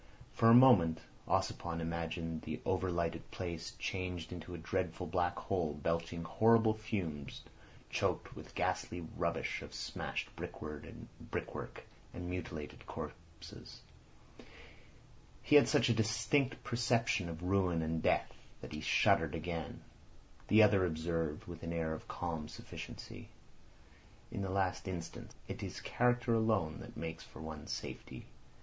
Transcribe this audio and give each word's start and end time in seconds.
For 0.33 0.49
a 0.49 0.55
moment 0.55 0.99
Ossipon 1.27 1.79
imagined 1.79 2.41
the 2.41 2.59
overlighted 2.65 3.21
place 3.29 3.73
changed 3.77 4.33
into 4.33 4.55
a 4.55 4.57
dreadful 4.57 5.05
black 5.05 5.37
hole 5.37 5.75
belching 5.75 6.23
horrible 6.23 6.73
fumes 6.73 7.43
choked 7.91 8.35
with 8.35 8.55
ghastly 8.55 9.05
rubbish 9.15 9.61
of 9.61 9.75
smashed 9.75 10.27
brickwork 10.35 10.85
and 12.15 12.27
mutilated 12.31 12.87
corpses. 12.87 13.81
He 15.43 15.55
had 15.55 15.67
such 15.69 15.87
a 15.87 15.93
distinct 15.93 16.63
perception 16.63 17.29
of 17.29 17.43
ruin 17.43 17.83
and 17.83 18.01
death 18.01 18.33
that 18.61 18.73
he 18.73 18.81
shuddered 18.81 19.35
again. 19.35 19.81
The 20.47 20.63
other 20.63 20.83
observed, 20.83 21.43
with 21.45 21.61
an 21.61 21.73
air 21.73 21.93
of 21.93 22.07
calm 22.07 22.47
sufficiency: 22.47 23.29
"In 24.31 24.41
the 24.41 24.49
last 24.49 24.87
instance 24.87 25.35
it 25.47 25.61
is 25.61 25.79
character 25.79 26.33
alone 26.33 26.79
that 26.79 26.97
makes 26.97 27.23
for 27.23 27.39
one's 27.39 27.69
safety. 27.71 28.25